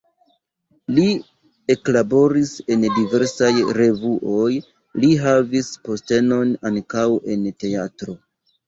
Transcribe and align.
Li 0.95 1.03
eklaboris 1.73 2.55
en 2.77 2.87
diversaj 2.97 3.51
revuoj, 3.81 4.51
li 5.05 5.15
havis 5.29 5.73
postenon 5.87 6.61
ankaŭ 6.73 7.09
en 7.35 7.51
teatro. 7.65 8.23